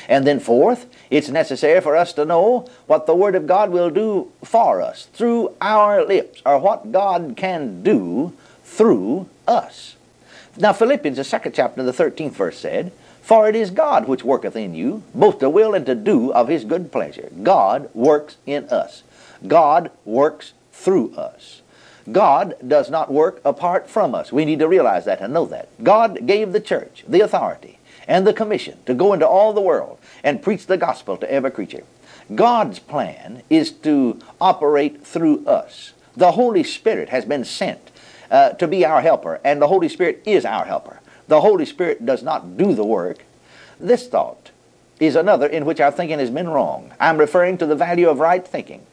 And 0.07 0.25
then, 0.25 0.39
fourth, 0.39 0.87
it's 1.09 1.29
necessary 1.29 1.81
for 1.81 1.95
us 1.95 2.13
to 2.13 2.25
know 2.25 2.67
what 2.87 3.05
the 3.05 3.15
Word 3.15 3.35
of 3.35 3.47
God 3.47 3.71
will 3.71 3.89
do 3.89 4.31
for 4.43 4.81
us 4.81 5.07
through 5.13 5.55
our 5.61 6.05
lips, 6.05 6.41
or 6.45 6.59
what 6.59 6.91
God 6.91 7.33
can 7.37 7.83
do 7.83 8.33
through 8.63 9.27
us. 9.47 9.95
Now, 10.57 10.73
Philippians, 10.73 11.17
the 11.17 11.23
second 11.23 11.53
chapter, 11.53 11.83
the 11.83 11.91
13th 11.91 12.31
verse 12.31 12.57
said, 12.57 12.91
For 13.21 13.47
it 13.47 13.55
is 13.55 13.71
God 13.71 14.07
which 14.07 14.23
worketh 14.23 14.55
in 14.55 14.75
you, 14.75 15.03
both 15.15 15.39
to 15.39 15.49
will 15.49 15.73
and 15.73 15.85
to 15.85 15.95
do 15.95 16.31
of 16.33 16.47
his 16.47 16.65
good 16.65 16.91
pleasure. 16.91 17.29
God 17.41 17.89
works 17.93 18.37
in 18.45 18.65
us. 18.69 19.03
God 19.47 19.91
works 20.05 20.53
through 20.71 21.13
us. 21.15 21.61
God 22.11 22.55
does 22.67 22.89
not 22.89 23.11
work 23.11 23.39
apart 23.45 23.89
from 23.89 24.15
us. 24.15 24.31
We 24.31 24.45
need 24.45 24.59
to 24.59 24.67
realize 24.67 25.05
that 25.05 25.21
and 25.21 25.33
know 25.33 25.45
that. 25.45 25.69
God 25.83 26.25
gave 26.25 26.51
the 26.51 26.59
church 26.59 27.03
the 27.07 27.21
authority 27.21 27.77
and 28.11 28.27
the 28.27 28.33
commission 28.33 28.77
to 28.85 28.93
go 28.93 29.13
into 29.13 29.25
all 29.25 29.53
the 29.53 29.61
world 29.61 29.97
and 30.21 30.43
preach 30.43 30.65
the 30.67 30.75
gospel 30.75 31.15
to 31.15 31.31
every 31.31 31.49
creature. 31.49 31.83
God's 32.35 32.77
plan 32.77 33.41
is 33.49 33.71
to 33.71 34.19
operate 34.41 35.01
through 35.01 35.47
us. 35.47 35.93
The 36.17 36.33
Holy 36.33 36.61
Spirit 36.61 37.07
has 37.07 37.23
been 37.23 37.45
sent 37.45 37.89
uh, 38.29 38.49
to 38.49 38.67
be 38.67 38.85
our 38.85 38.99
helper, 39.01 39.39
and 39.45 39.61
the 39.61 39.69
Holy 39.69 39.87
Spirit 39.87 40.21
is 40.25 40.43
our 40.43 40.65
helper. 40.65 40.99
The 41.29 41.39
Holy 41.39 41.65
Spirit 41.65 42.05
does 42.05 42.21
not 42.21 42.57
do 42.57 42.73
the 42.73 42.85
work. 42.85 43.23
This 43.79 44.09
thought 44.09 44.51
is 44.99 45.15
another 45.15 45.47
in 45.47 45.63
which 45.63 45.79
our 45.79 45.91
thinking 45.91 46.19
has 46.19 46.29
been 46.29 46.49
wrong. 46.49 46.91
I'm 46.99 47.17
referring 47.17 47.57
to 47.59 47.65
the 47.65 47.77
value 47.77 48.09
of 48.09 48.19
right 48.19 48.45
thinking. 48.45 48.85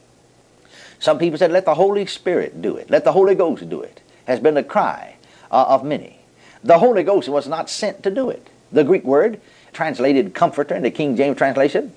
Some 0.97 1.19
people 1.19 1.37
said, 1.37 1.51
let 1.51 1.65
the 1.65 1.75
Holy 1.75 2.05
Spirit 2.05 2.61
do 2.61 2.77
it. 2.77 2.89
Let 2.89 3.03
the 3.03 3.11
Holy 3.11 3.35
Ghost 3.35 3.67
do 3.67 3.81
it. 3.81 4.01
Has 4.27 4.39
been 4.39 4.53
the 4.53 4.63
cry 4.63 5.17
uh, 5.51 5.65
of 5.67 5.83
many. 5.83 6.19
The 6.63 6.79
Holy 6.79 7.03
Ghost 7.03 7.27
was 7.27 7.49
not 7.49 7.69
sent 7.69 8.01
to 8.03 8.11
do 8.11 8.29
it. 8.29 8.47
The 8.71 8.83
Greek 8.83 9.03
word, 9.03 9.39
translated 9.73 10.33
comforter 10.33 10.75
in 10.75 10.83
the 10.83 10.91
King 10.91 11.15
James 11.15 11.37
translation, 11.37 11.93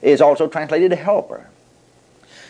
is 0.00 0.20
also 0.20 0.48
translated 0.48 0.92
helper. 0.92 1.48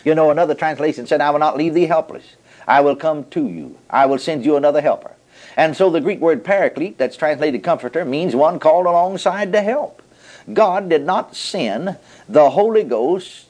You 0.03 0.15
know, 0.15 0.31
another 0.31 0.55
translation 0.55 1.07
said, 1.07 1.21
I 1.21 1.29
will 1.29 1.39
not 1.39 1.57
leave 1.57 1.73
thee 1.73 1.85
helpless. 1.85 2.35
I 2.67 2.81
will 2.81 2.95
come 2.95 3.25
to 3.31 3.47
you. 3.47 3.77
I 3.89 4.05
will 4.05 4.17
send 4.17 4.45
you 4.45 4.55
another 4.55 4.81
helper. 4.81 5.11
And 5.55 5.75
so 5.77 5.89
the 5.89 6.01
Greek 6.01 6.19
word 6.19 6.43
paraclete, 6.43 6.97
that's 6.97 7.17
translated 7.17 7.63
comforter, 7.63 8.05
means 8.05 8.35
one 8.35 8.59
called 8.59 8.85
alongside 8.85 9.51
to 9.53 9.61
help. 9.61 10.01
God 10.51 10.89
did 10.89 11.05
not 11.05 11.35
send 11.35 11.97
the 12.27 12.49
Holy 12.51 12.83
Ghost 12.83 13.47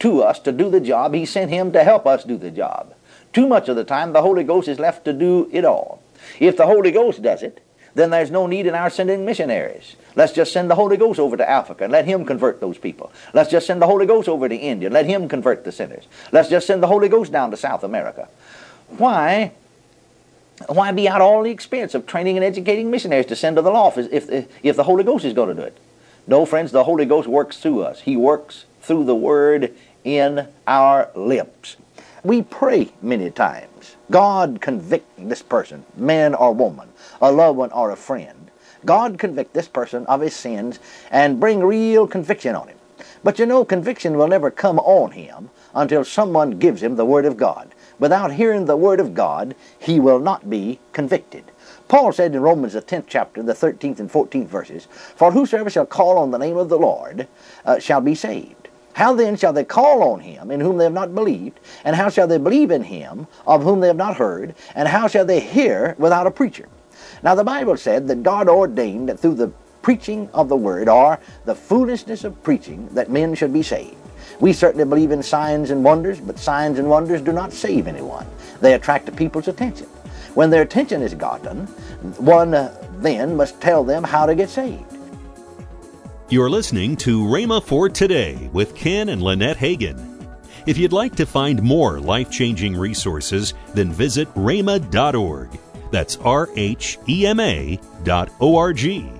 to 0.00 0.22
us 0.22 0.38
to 0.40 0.52
do 0.52 0.70
the 0.70 0.80
job. 0.80 1.14
He 1.14 1.24
sent 1.24 1.50
him 1.50 1.72
to 1.72 1.84
help 1.84 2.06
us 2.06 2.24
do 2.24 2.36
the 2.36 2.50
job. 2.50 2.94
Too 3.32 3.46
much 3.46 3.68
of 3.68 3.76
the 3.76 3.84
time, 3.84 4.12
the 4.12 4.22
Holy 4.22 4.44
Ghost 4.44 4.68
is 4.68 4.78
left 4.78 5.04
to 5.04 5.12
do 5.12 5.48
it 5.52 5.64
all. 5.64 6.02
If 6.40 6.56
the 6.56 6.66
Holy 6.66 6.90
Ghost 6.90 7.22
does 7.22 7.42
it, 7.42 7.62
then 7.94 8.10
there's 8.10 8.30
no 8.30 8.46
need 8.46 8.66
in 8.66 8.74
our 8.74 8.90
sending 8.90 9.24
missionaries. 9.24 9.96
Let's 10.14 10.32
just 10.32 10.52
send 10.52 10.70
the 10.70 10.74
Holy 10.74 10.96
Ghost 10.96 11.18
over 11.18 11.36
to 11.36 11.48
Africa 11.48 11.84
and 11.84 11.92
let 11.92 12.06
Him 12.06 12.24
convert 12.24 12.60
those 12.60 12.78
people. 12.78 13.12
Let's 13.34 13.50
just 13.50 13.66
send 13.66 13.82
the 13.82 13.86
Holy 13.86 14.06
Ghost 14.06 14.28
over 14.28 14.48
to 14.48 14.56
India 14.56 14.86
and 14.88 14.94
let 14.94 15.06
Him 15.06 15.28
convert 15.28 15.64
the 15.64 15.72
sinners. 15.72 16.04
Let's 16.32 16.48
just 16.48 16.66
send 16.66 16.82
the 16.82 16.86
Holy 16.86 17.08
Ghost 17.08 17.32
down 17.32 17.50
to 17.50 17.56
South 17.56 17.84
America. 17.84 18.28
Why? 18.88 19.52
Why 20.68 20.92
be 20.92 21.08
out 21.08 21.20
all 21.20 21.42
the 21.42 21.50
expense 21.50 21.94
of 21.94 22.06
training 22.06 22.36
and 22.36 22.44
educating 22.44 22.90
missionaries 22.90 23.26
to 23.26 23.36
send 23.36 23.56
to 23.56 23.62
the 23.62 23.70
lost 23.70 23.98
if, 23.98 24.30
if, 24.30 24.48
if 24.62 24.76
the 24.76 24.84
Holy 24.84 25.04
Ghost 25.04 25.24
is 25.24 25.32
going 25.32 25.48
to 25.48 25.54
do 25.54 25.62
it? 25.62 25.76
No, 26.26 26.46
friends, 26.46 26.72
the 26.72 26.84
Holy 26.84 27.04
Ghost 27.04 27.26
works 27.26 27.58
through 27.58 27.82
us. 27.82 28.02
He 28.02 28.16
works 28.16 28.64
through 28.80 29.04
the 29.04 29.14
Word 29.14 29.74
in 30.04 30.46
our 30.66 31.10
lips. 31.14 31.76
We 32.24 32.42
pray 32.42 32.92
many 33.02 33.30
times. 33.32 33.96
God 34.10 34.60
convict 34.60 35.08
this 35.18 35.42
person, 35.42 35.84
man 35.96 36.34
or 36.36 36.54
woman, 36.54 36.88
a 37.20 37.32
loved 37.32 37.58
one 37.58 37.72
or 37.72 37.90
a 37.90 37.96
friend. 37.96 38.48
God 38.84 39.18
convict 39.18 39.54
this 39.54 39.66
person 39.66 40.06
of 40.06 40.20
his 40.20 40.34
sins 40.34 40.78
and 41.10 41.40
bring 41.40 41.64
real 41.64 42.06
conviction 42.06 42.54
on 42.54 42.68
him. 42.68 42.78
But 43.24 43.40
you 43.40 43.46
know, 43.46 43.64
conviction 43.64 44.16
will 44.16 44.28
never 44.28 44.52
come 44.52 44.78
on 44.78 45.10
him 45.12 45.50
until 45.74 46.04
someone 46.04 46.58
gives 46.58 46.80
him 46.82 46.94
the 46.94 47.04
Word 47.04 47.24
of 47.24 47.36
God. 47.36 47.74
Without 47.98 48.32
hearing 48.32 48.66
the 48.66 48.76
Word 48.76 49.00
of 49.00 49.14
God, 49.14 49.56
he 49.78 49.98
will 49.98 50.20
not 50.20 50.48
be 50.48 50.78
convicted. 50.92 51.44
Paul 51.88 52.12
said 52.12 52.34
in 52.34 52.40
Romans, 52.40 52.72
the 52.74 52.82
10th 52.82 53.06
chapter, 53.08 53.42
the 53.42 53.52
13th 53.52 53.98
and 53.98 54.10
14th 54.10 54.46
verses, 54.46 54.86
For 55.16 55.32
whosoever 55.32 55.70
shall 55.70 55.86
call 55.86 56.18
on 56.18 56.30
the 56.30 56.38
name 56.38 56.56
of 56.56 56.68
the 56.68 56.78
Lord 56.78 57.26
uh, 57.64 57.80
shall 57.80 58.00
be 58.00 58.14
saved. 58.14 58.61
How 58.94 59.14
then 59.14 59.36
shall 59.36 59.52
they 59.52 59.64
call 59.64 60.02
on 60.02 60.20
him 60.20 60.50
in 60.50 60.60
whom 60.60 60.76
they 60.76 60.84
have 60.84 60.92
not 60.92 61.14
believed? 61.14 61.60
And 61.84 61.96
how 61.96 62.10
shall 62.10 62.26
they 62.26 62.38
believe 62.38 62.70
in 62.70 62.82
him 62.82 63.26
of 63.46 63.62
whom 63.62 63.80
they 63.80 63.86
have 63.86 63.96
not 63.96 64.16
heard? 64.16 64.54
And 64.74 64.88
how 64.88 65.08
shall 65.08 65.24
they 65.24 65.40
hear 65.40 65.94
without 65.98 66.26
a 66.26 66.30
preacher? 66.30 66.68
Now 67.22 67.34
the 67.34 67.44
Bible 67.44 67.76
said 67.76 68.08
that 68.08 68.22
God 68.22 68.48
ordained 68.48 69.08
that 69.08 69.18
through 69.18 69.34
the 69.34 69.52
preaching 69.80 70.28
of 70.32 70.48
the 70.48 70.56
word, 70.56 70.88
or 70.88 71.18
the 71.44 71.54
foolishness 71.54 72.24
of 72.24 72.40
preaching, 72.42 72.88
that 72.92 73.10
men 73.10 73.34
should 73.34 73.52
be 73.52 73.62
saved. 73.62 73.96
We 74.40 74.52
certainly 74.52 74.84
believe 74.84 75.10
in 75.10 75.22
signs 75.22 75.70
and 75.70 75.84
wonders, 75.84 76.20
but 76.20 76.38
signs 76.38 76.78
and 76.78 76.88
wonders 76.88 77.20
do 77.20 77.32
not 77.32 77.52
save 77.52 77.86
anyone. 77.86 78.26
They 78.60 78.74
attract 78.74 79.06
the 79.06 79.12
people's 79.12 79.48
attention. 79.48 79.86
When 80.34 80.50
their 80.50 80.62
attention 80.62 81.02
is 81.02 81.14
gotten, 81.14 81.66
one 82.16 82.54
uh, 82.54 82.74
then 82.98 83.36
must 83.36 83.60
tell 83.60 83.84
them 83.84 84.04
how 84.04 84.26
to 84.26 84.34
get 84.34 84.48
saved. 84.48 84.84
You're 86.32 86.48
listening 86.48 86.96
to 86.96 87.24
Rhema 87.24 87.62
for 87.62 87.90
Today 87.90 88.48
with 88.54 88.74
Ken 88.74 89.10
and 89.10 89.22
Lynette 89.22 89.58
Hagin. 89.58 90.26
If 90.64 90.78
you'd 90.78 90.90
like 90.90 91.14
to 91.16 91.26
find 91.26 91.62
more 91.62 92.00
life 92.00 92.30
changing 92.30 92.74
resources, 92.74 93.52
then 93.74 93.92
visit 93.92 94.32
rhema.org. 94.32 95.50
That's 95.90 96.16
R 96.16 96.48
H 96.56 96.98
E 97.06 97.26
M 97.26 97.38
A 97.38 97.78
dot 98.02 98.30
O 98.40 98.56
R 98.56 98.72
G. 98.72 99.10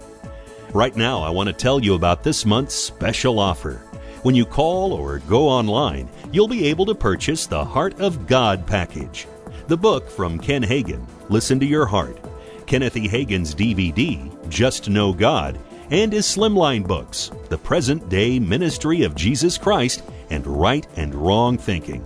Right 0.73 0.97
now, 0.97 1.21
I 1.21 1.29
want 1.29 1.49
to 1.49 1.53
tell 1.53 1.85
you 1.85 1.97
about 1.97 2.23
this 2.23 2.47
month's 2.47 2.75
special 2.75 3.39
offer. 3.39 3.83
When 4.23 4.35
you 4.35 4.47
call 4.47 4.95
or 4.95 5.19
go 5.19 5.47
online, 5.47 6.09
you'll 6.33 6.49
be 6.49 6.69
able 6.69 6.87
to 6.87 6.95
purchase 6.95 7.45
the 7.45 7.63
Heart 7.63 8.01
of 8.01 8.27
God 8.27 8.67
package. 8.67 9.27
The 9.67 9.77
book 9.77 10.09
from 10.09 10.39
Ken 10.39 10.63
Hagin, 10.63 11.07
Listen 11.29 11.61
to 11.61 11.67
Your 11.67 11.85
Heart, 11.85 12.19
Kenneth 12.67 12.97
E. 12.97 13.07
Hagin's 13.07 13.55
DVD, 13.55 14.49
Just 14.49 14.89
Know 14.89 15.13
God, 15.13 15.59
and 15.93 16.11
his 16.11 16.27
Slimline 16.27 16.87
books, 16.87 17.31
The 17.51 17.59
Present 17.59 18.09
Day 18.09 18.39
Ministry 18.39 19.03
of 19.03 19.15
Jesus 19.15 19.59
Christ 19.59 20.03
and 20.31 20.45
Right 20.47 20.87
and 20.97 21.15
Wrong 21.15 21.59
Thinking. 21.59 22.05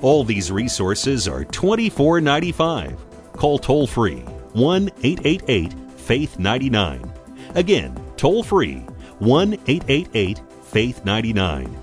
All 0.00 0.22
these 0.22 0.52
resources 0.52 1.26
are 1.26 1.44
$24.95. 1.44 2.96
Call 3.32 3.58
toll 3.58 3.88
free 3.88 4.20
1 4.52 4.90
888 5.02 5.74
Faith 5.96 6.38
99. 6.38 7.12
Again, 7.56 8.00
toll 8.16 8.44
free 8.44 8.86
1 9.18 9.54
888 9.66 10.40
Faith 10.62 11.04
99. 11.04 11.76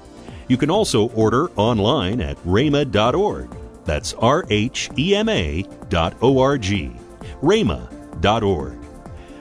You 0.48 0.56
can 0.56 0.70
also 0.70 1.10
order 1.10 1.50
online 1.58 2.22
at 2.22 2.38
rhema.org. 2.46 3.50
That's 3.84 4.14
R 4.14 4.46
H 4.50 4.90
E 4.98 5.16
M 5.16 5.28
A 5.28 5.66
dot 5.90 6.16
O 6.22 6.40
R 6.40 6.58
G. 6.58 6.96
rhema.org. 7.42 8.85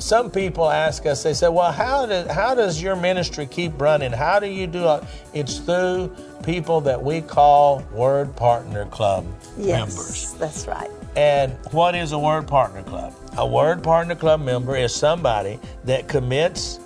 Some 0.00 0.30
people 0.30 0.68
ask 0.68 1.04
us, 1.04 1.22
they 1.22 1.34
say, 1.34 1.48
well, 1.48 1.72
how, 1.72 2.06
did, 2.06 2.26
how 2.28 2.54
does 2.54 2.80
your 2.80 2.96
ministry 2.96 3.46
keep 3.46 3.78
running? 3.80 4.12
How 4.12 4.40
do 4.40 4.46
you 4.46 4.66
do 4.66 4.88
it? 4.94 5.04
It's 5.34 5.58
through 5.58 6.14
people 6.42 6.80
that 6.82 7.02
we 7.02 7.20
call 7.20 7.80
Word 7.92 8.34
Partner 8.34 8.86
Club 8.86 9.26
yes, 9.58 9.78
members. 9.78 10.32
That's 10.34 10.66
right. 10.66 10.90
And 11.16 11.52
what 11.72 11.94
is 11.94 12.12
a 12.12 12.18
Word 12.18 12.48
Partner 12.48 12.82
Club? 12.82 13.14
A 13.36 13.46
Word 13.46 13.82
Partner 13.82 14.14
Club 14.14 14.40
member 14.40 14.74
is 14.74 14.94
somebody 14.94 15.58
that 15.84 16.08
commits 16.08 16.80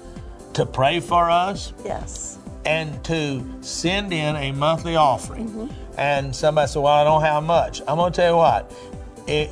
to 0.54 0.66
pray 0.66 0.98
for 1.00 1.30
us. 1.30 1.72
Yes. 1.84 2.38
And 2.64 3.04
to 3.04 3.44
send 3.60 4.12
in 4.12 4.36
a 4.36 4.50
monthly 4.52 4.96
offering. 4.96 5.48
Mm-hmm. 5.48 6.00
And 6.00 6.34
somebody 6.34 6.66
said, 6.66 6.80
Well, 6.82 6.92
I 6.92 7.04
don't 7.04 7.20
have 7.20 7.44
much. 7.44 7.80
I'm 7.86 7.96
going 7.96 8.12
to 8.12 8.16
tell 8.16 8.32
you 8.32 8.36
what, 8.38 8.72
it, 9.26 9.50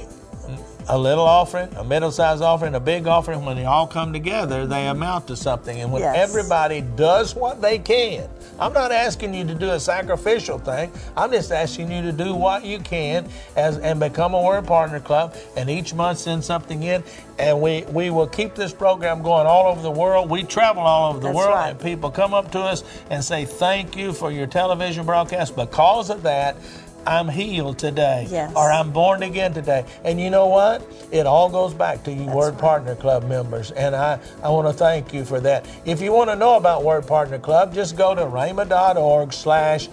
a 0.89 0.99
little 0.99 1.25
offering, 1.25 1.69
a 1.77 1.85
middle 1.85 2.11
sized 2.11 2.43
offering, 2.43 2.75
a 2.75 2.81
big 2.81 3.07
offering, 3.07 3.45
when 3.45 3.57
they 3.57 3.65
all 3.65 3.87
come 3.87 4.13
together, 4.13 4.67
they 4.67 4.87
amount 4.87 5.29
to 5.29 5.37
something. 5.37 5.81
And 5.81 5.93
when 5.93 6.03
yes. 6.03 6.17
everybody 6.17 6.81
does 6.81 7.35
what 7.35 7.61
they 7.61 7.79
can, 7.79 8.29
I'm 8.59 8.73
not 8.73 8.93
asking 8.93 9.35
you 9.35 9.45
to 9.45 9.55
do 9.55 9.71
a 9.71 9.81
sacrificial 9.81 10.59
thing. 10.59 10.93
I'm 11.17 11.33
just 11.33 11.51
asking 11.51 11.91
you 11.91 12.03
to 12.03 12.13
do 12.13 12.35
what 12.35 12.65
you 12.65 12.79
can 12.81 13.29
as 13.57 13.79
and 13.79 13.99
become 13.99 14.35
a 14.35 14.43
Word 14.43 14.67
Partner 14.67 15.01
Club 15.01 15.35
and 15.57 15.71
each 15.71 15.95
month 15.95 16.19
send 16.19 16.45
something 16.45 16.83
in. 16.83 17.03
And 17.39 17.61
we, 17.61 17.83
we 17.91 18.11
will 18.11 18.27
keep 18.27 18.55
this 18.55 18.73
program 18.73 19.23
going 19.23 19.47
all 19.47 19.73
over 19.73 19.83
the 19.83 19.91
world. 19.91 20.31
We 20.31 20.45
travel 20.45 20.83
all 20.83 21.11
over 21.11 21.19
the 21.19 21.29
That's 21.29 21.37
world 21.37 21.55
right. 21.55 21.71
and 21.71 21.81
people 21.81 22.11
come 22.11 22.35
up 22.35 22.53
to 22.53 22.61
us 22.61 22.85
and 23.11 23.25
say 23.25 23.47
thank 23.47 23.97
you 23.97 24.13
for 24.13 24.31
your 24.31 24.47
television 24.47 25.07
broadcast. 25.07 25.57
Because 25.57 26.11
of 26.11 26.23
that, 26.23 26.57
I'm 27.07 27.29
healed 27.29 27.79
today. 27.79 28.27
Yes. 28.31 28.53
Or 28.55 28.71
I'm 28.71 28.93
born 28.93 29.23
again 29.23 29.53
today. 29.55 29.85
And 30.05 30.21
you 30.21 30.31
know 30.31 30.47
what? 30.47 30.87
It 31.11 31.27
all 31.27 31.49
goes 31.49 31.75
back 31.75 32.03
to 32.05 32.13
you 32.13 32.25
That's 32.25 32.37
Word 32.37 32.53
right. 32.53 32.61
Partner 32.61 32.95
Club 32.95 33.25
members. 33.25 33.71
And 33.73 33.95
I, 33.95 34.21
I 34.43 34.51
want 34.51 34.69
to 34.69 34.73
thank 34.73 35.13
you 35.13 35.25
for 35.25 35.41
that. 35.41 35.67
If 35.85 36.01
you 36.01 36.13
want 36.13 36.31
to 36.31 36.37
know 36.37 36.57
about 36.57 36.85
Word 36.85 37.07
Partner 37.07 37.39
Club, 37.39 37.75
just 37.75 37.97
go 37.97 38.15
to 38.15 38.23
rhema.org 38.23 39.33
slash 39.33 39.89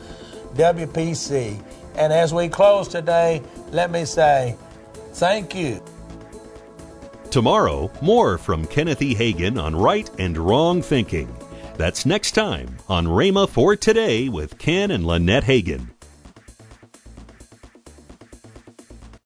WPC. 0.53 1.63
And 1.95 2.13
as 2.13 2.33
we 2.33 2.47
close 2.47 2.87
today, 2.87 3.41
let 3.71 3.91
me 3.91 4.05
say 4.05 4.55
thank 5.13 5.55
you. 5.55 5.83
Tomorrow, 7.31 7.91
more 8.01 8.37
from 8.37 8.65
Kenneth 8.65 9.01
E. 9.01 9.13
Hagin 9.13 9.61
on 9.61 9.75
right 9.75 10.09
and 10.17 10.37
wrong 10.37 10.81
thinking. 10.81 11.35
That's 11.77 12.05
next 12.05 12.31
time 12.31 12.77
on 12.89 13.05
Rhema 13.05 13.47
for 13.47 13.75
Today 13.75 14.29
with 14.29 14.57
Ken 14.57 14.91
and 14.91 15.05
Lynette 15.05 15.43
Hagin. 15.43 15.87